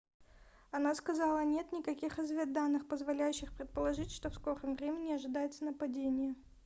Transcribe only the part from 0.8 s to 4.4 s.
сказала нет никаких разведданных позволяющих предположить что в